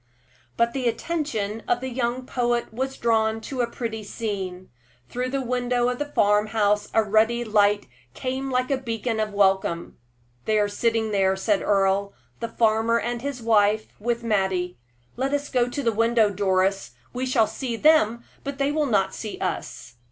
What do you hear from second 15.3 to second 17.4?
us go to the window, Doris; we